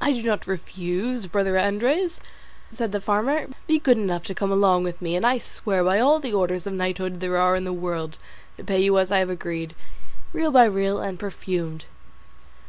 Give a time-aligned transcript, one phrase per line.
[0.00, 2.20] "I do not refuse, brother Andres,"
[2.70, 5.98] said the farmer, "be good enough to come along with me, and I swear by
[5.98, 8.16] all the orders of knighthood there are in the world
[8.58, 9.74] to pay you as I have agreed,
[10.32, 11.86] real by real, and perfumed."